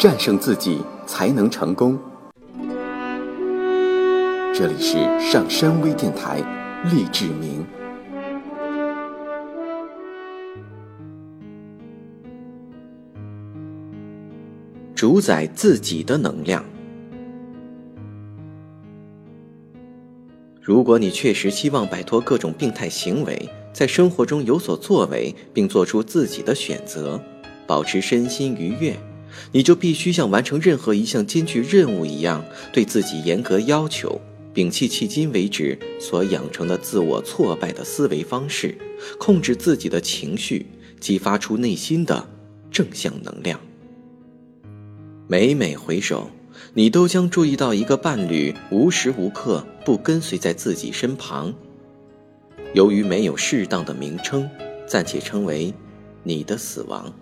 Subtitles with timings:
[0.00, 1.98] 战胜自己才能成功。
[4.54, 6.42] 这里是上山微电台，
[6.90, 7.62] 励志明。
[14.94, 16.64] 主宰自己的能量。
[20.62, 27.20] 如果你确实希望摆脱各种病态行为，在生活中有所作为，并做出自己的选择，
[27.66, 28.96] 保持身心愉悦，
[29.52, 34.20] 你就必须像完成任何一项艰巨任务一样，对自己严格要求，
[34.54, 38.76] 摒弃迄今为止所养成的自我挫败的思维方式，
[39.18, 40.66] 控制自己的情绪，
[40.98, 42.28] 激发出内心的
[42.70, 43.60] 正向能量。
[45.26, 46.28] 每每回首，
[46.74, 51.54] 你都将注意到一个伴侣无时无刻不跟随在自己身旁。
[52.74, 54.48] 由于没有适当的名称，
[54.86, 55.72] 暂且称为
[56.22, 57.12] “你的死亡”。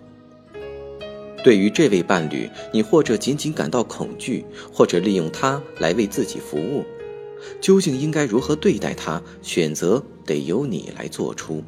[1.43, 6.83] 对于这位伴侣，你或者仅仅感到恐惧，或者利用他来为自己服务。
[7.61, 9.21] 究竟应该如何对待他？
[9.41, 11.63] 选择得由你来做出。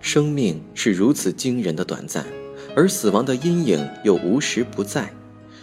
[0.00, 2.24] 生命是如此惊人的短暂。
[2.76, 5.12] 而死亡的阴影又无时不在，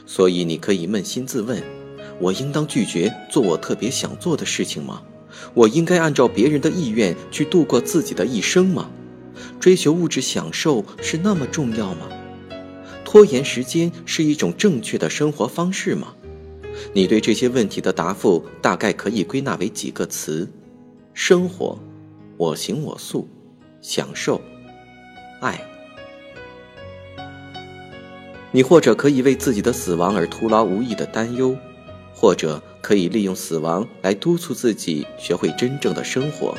[0.06, 1.62] 所以你可以扪心自问：
[2.20, 5.02] 我应当拒绝做我特别想做的事情吗？
[5.54, 8.90] 我应该按照别人的意愿去度过自己的一生吗？
[9.60, 12.10] 追求物质享受是那么重要吗？
[13.04, 16.14] 拖延时间是一种正确的生活方式吗？
[16.94, 20.50] 你对这些问题的答复大概可以归纳为几个词：
[21.14, 21.78] 生活、
[22.38, 23.28] 我行我素、
[23.82, 24.42] 享受、
[25.42, 25.62] 爱。
[28.52, 31.56] 你或者可以为自己的死亡而徒劳无益的担忧，
[32.14, 36.58] 或者可以利用死亡来督促自己学会真正的生活。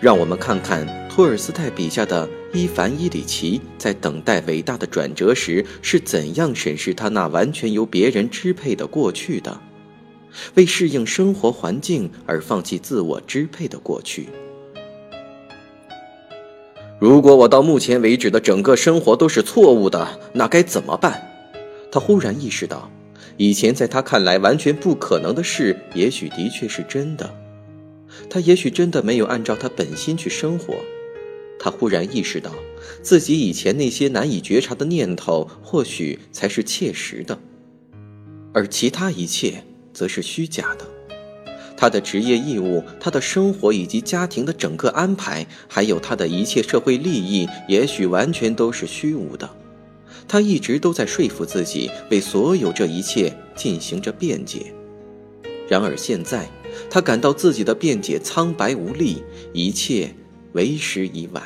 [0.00, 9.58] 让我们看看托尔斯泰笔下的伊凡·伊里奇在等待伟大的转折时是怎样审视他那完全由别人支配的过去的，
[10.54, 14.28] 为适应生活环境而放弃自我支配的过去。
[16.98, 21.22] 如果我到目前为止的整个生活都是错误的，那该怎么办？
[21.90, 22.90] 他忽然意识到，
[23.38, 27.30] 以前在他看来完全不可能的事，也许的确是真的。
[28.28, 30.74] 他也许真的没有按照他本心去生活。
[31.58, 32.52] 他忽然意识到，
[33.02, 37.38] 自己以前那些难以觉察的念头，或许才是切实的，
[38.52, 40.86] 而其他一切则是虚假的。
[41.78, 49.48] 他的职业义务、他的生活以及家庭的整个安排，还有他的一切社会利益，也许完全都是虚无的。
[50.28, 54.72] 他一直都在说服自己，为所有这一切进行着辩解。
[55.68, 56.48] 然而现在，
[56.90, 59.22] 他感到自己的辩解苍白无力，
[59.52, 60.14] 一切
[60.52, 61.42] 为时已晚。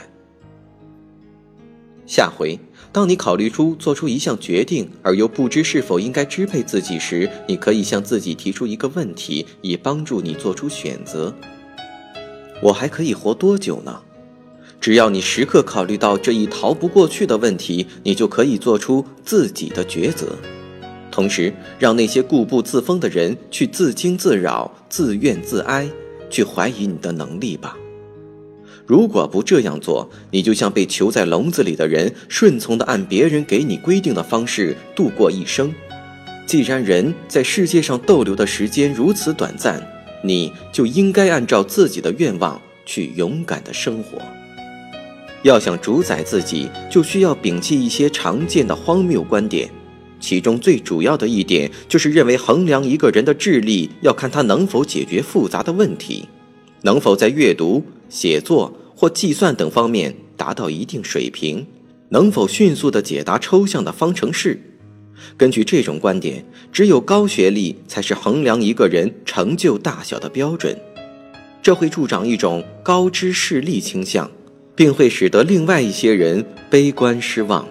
[2.07, 2.59] 下回。
[2.93, 11.33] 当你考虑出做出一项决定，而又不知是否应该支配自己时，你可以向自己提出一个问题，以帮助你做出选择：
[12.61, 14.01] 我还可以活多久呢？
[14.81, 20.37] 只要你时刻考虑到这一逃不过去的问题，你就可以做出自己的抉择，
[21.11, 25.89] 同时让那些固步自封的人去自惊自扰、自怨自哀，
[26.29, 27.77] 去怀疑你的能力吧。
[28.87, 35.73] 如果不这样做，你就像被囚在笼子里的人，顺从地按别人给你规定的方式度过一生。
[36.47, 39.81] 既然人在世界上逗留的时间如此短暂，
[40.25, 44.19] 你就应该按照自己的愿望去勇敢地生活。
[45.45, 49.71] 要想主宰自己，就需要摒弃一些常见的荒谬观点，
[50.21, 56.29] 其中最主要的一点就是认为衡量一个人的智力要看他能否解决复杂的问题，
[56.83, 58.73] 能否在阅读、写作。
[58.95, 61.67] 或计算等方面达到一定水平，
[62.11, 64.61] 能否迅速地解答抽象的方程式？
[65.39, 70.79] 根据这种观点，只有高学历才是衡量一个人成就大小的标准。
[71.63, 74.31] 这会助长一种高知势力倾向，
[74.77, 77.67] 并会使得另外一些人悲观失望。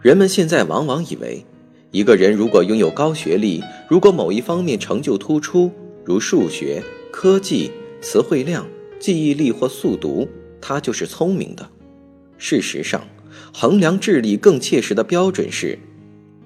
[0.00, 1.44] 人们现在往往以为，
[1.90, 5.70] 一个人如果拥有高学历，如果某一方面成就突出，
[6.04, 8.66] 如数学、科技、词汇量。
[8.98, 10.26] 记忆力或速读，
[10.58, 11.68] 他就是聪明的。
[12.38, 13.06] 事实上，
[13.52, 15.78] 衡量智力更切实的标准是，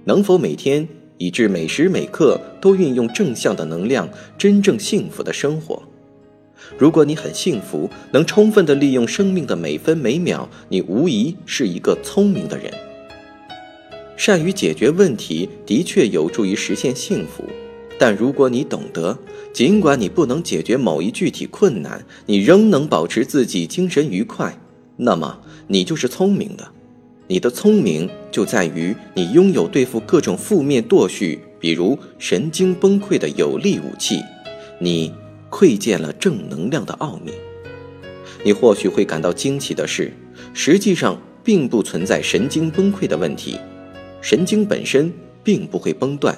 [0.04, 5.80] 能否每天以至每时每刻都运用正向的能量，真正幸福的生活。
[6.76, 12.89] 如果你很幸福，能充分的利用生命的每分每秒，你无疑是一个聪明的人。
[14.20, 17.42] 善于解决问题的确有助于实现幸福。
[17.98, 19.18] 但如果你懂得，
[19.50, 24.54] 尽管你不能解决某一具体困难，你仍能保持自己精神愉快，
[24.98, 26.70] 那么你就是聪明的。
[27.28, 34.20] 你的聪明就在于你拥有对付各种负面惰绪，比如神经崩溃的有力武器。
[34.78, 35.14] 你
[35.48, 37.32] 窥见了正能量的奥秘。
[38.44, 40.12] 你或许会感到惊奇的是，
[40.52, 43.56] 实际上并不存在神经崩溃的问题，
[44.20, 45.12] 神经本身
[45.42, 46.36] 并不会崩断。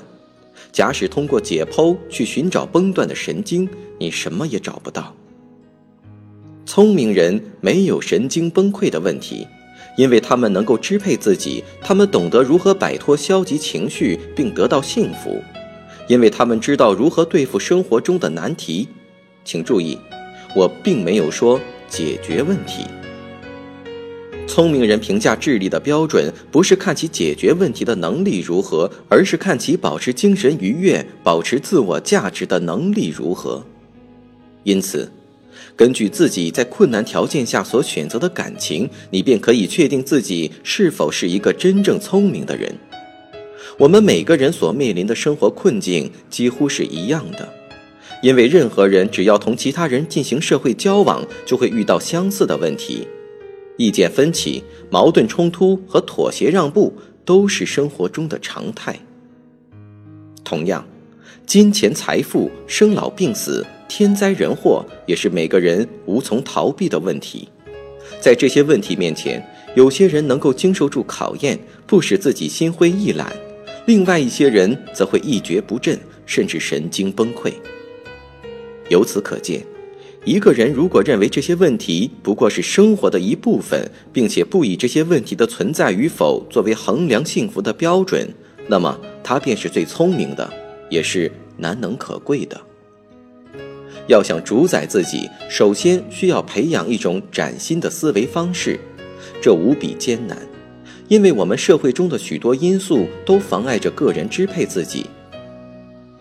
[0.70, 3.68] 假使通过解剖去寻找崩断的神经，
[3.98, 5.14] 你什么也找不到。
[6.64, 9.46] 聪明人没有神经崩溃的问题。
[9.98, 15.42] 因为他们能够支配自己，他们懂得如何摆脱消极情绪并得到幸福，
[16.08, 18.88] 因为他们知道如何对付生活中的难题。
[19.44, 19.98] 请注意，
[20.56, 22.86] 我并没有说解决问题。
[24.46, 33.64] 聪明人评价智力的标准不是看其解决问题的能力如何，而是看其保持精神愉悦、保持自我价值的能力如何。
[34.64, 35.10] 因此。
[35.74, 42.74] 根据自己在困难条件下所选择的感情，你便可以确定自己是否是一个真正聪明的人。
[43.78, 47.48] 我们每个人所面临的生活困境几乎是一样的，
[48.22, 53.08] 因为任何人只要同其他人进行社会交往，就会遇到相似的问题。
[53.76, 56.92] 意见分歧、矛盾冲突和妥协让步
[57.24, 58.98] 都是生活中的常态。
[60.44, 60.86] 同样，
[61.46, 63.66] 金钱、财富、生老病死。
[63.88, 67.46] 天灾人祸也是每个人无从逃避的问题，
[68.18, 73.30] 在这些问题面前，有些人能够经受住考验，不使自己心灰意懒；
[73.84, 77.52] 另外一些人则会一蹶不振，甚至神经崩溃。
[78.88, 79.62] 由此可见，
[80.24, 88.32] 一个人如果认为这些问题不过是生活的一部分，并且不以这些问题的存在与否作为衡量幸福的标准，
[88.68, 90.48] 那么他便是最聪明的，
[90.88, 92.60] 也是难能可贵的。
[94.06, 98.78] 要想主宰自己，首先需要培养一种崭新的思维方式，
[99.40, 100.38] 这无比艰难，
[101.08, 105.06] 因为我们社会中的许多因素都妨碍着个人支配自己。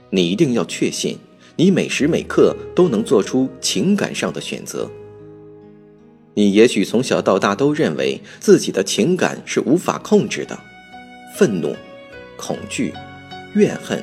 [0.10, 1.18] 你一定要确信，
[1.56, 4.90] 你每时每刻都能做出情感上的选择。
[6.34, 10.58] 你也许从小到大都认为自己的情感是无法控制的，
[11.36, 11.76] 愤怒、
[12.38, 12.94] 恐惧、
[13.54, 14.02] 怨恨、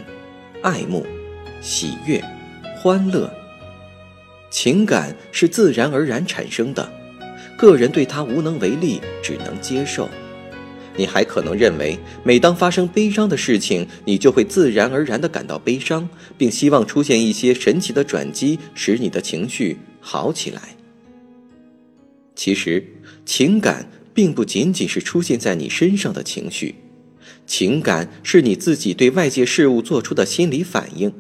[0.62, 1.06] 爱慕、
[1.60, 2.22] 喜悦、
[2.76, 3.32] 欢乐。
[4.50, 6.90] 情感是自然而然产生的，
[7.56, 10.08] 个人对它无能为力，只能接受。
[10.98, 16.06] 你还可能认为，每当发生悲伤的事情，你就会自然而然地感到悲伤，
[16.36, 20.60] 并希望出现一些神奇的转机，使你的情绪好起来。
[22.34, 22.84] 其实，
[23.24, 26.74] 情感并不仅仅是出现在你身上的情绪，
[27.46, 31.12] 情感是你自己对外界事物做出的心理反应。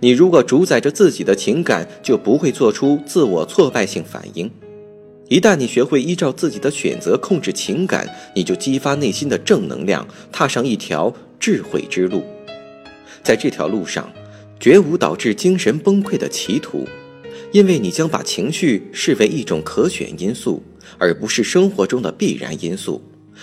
[0.00, 4.50] 你如果主宰着自己的情感，就不会做出自我挫败性反应。
[5.28, 12.22] 一旦你学会依照自己的选择控制情感，你就激发内心的正能量，踏上一条智慧之路。
[13.24, 14.08] 在这条路上，
[14.60, 16.86] 绝无导致精神崩溃的歧途，
[17.50, 20.62] 因为你将把情绪视为一种可选因素，
[20.96, 23.02] 而不是生活中的必然因素。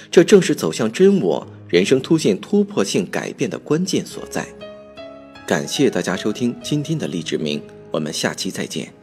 [0.10, 4.48] 这正是走向真我、人生出现突破性改变的关键所在。
[5.46, 9.03] 感谢大家收听今天的励志名，我们下期再见。